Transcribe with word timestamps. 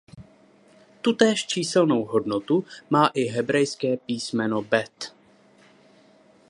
Tutéž 1.01 1.45
číselnou 1.47 2.03
hodnotu 2.05 2.65
má 2.89 3.07
i 3.07 3.23
hebrejské 3.23 3.97
písmeno 3.97 4.61
bet. 4.61 5.13